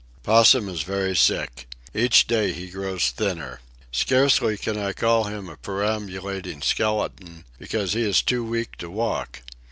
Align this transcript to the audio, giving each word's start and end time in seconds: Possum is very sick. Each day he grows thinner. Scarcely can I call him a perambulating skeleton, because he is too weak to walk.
Possum 0.23 0.67
is 0.67 0.81
very 0.81 1.15
sick. 1.15 1.67
Each 1.93 2.25
day 2.25 2.53
he 2.53 2.71
grows 2.71 3.11
thinner. 3.11 3.59
Scarcely 3.91 4.57
can 4.57 4.75
I 4.75 4.93
call 4.93 5.25
him 5.25 5.47
a 5.47 5.57
perambulating 5.57 6.63
skeleton, 6.63 7.45
because 7.59 7.93
he 7.93 8.01
is 8.01 8.23
too 8.23 8.43
weak 8.43 8.77
to 8.77 8.89
walk. 8.89 9.43